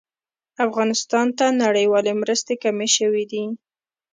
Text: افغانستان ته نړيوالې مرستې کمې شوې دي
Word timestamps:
افغانستان 0.65 1.27
ته 1.37 1.45
نړيوالې 1.63 2.13
مرستې 2.21 2.53
کمې 2.63 2.87
شوې 2.95 3.23
دي 3.31 3.43